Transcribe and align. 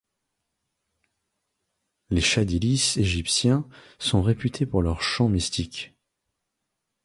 Les 2.09 2.21
chadhilis 2.21 2.95
égyptiens 2.97 3.69
sont 3.99 4.23
réputés 4.23 4.65
pour 4.65 4.81
leurs 4.81 5.03
chants 5.03 5.29
mystiques. 5.29 5.93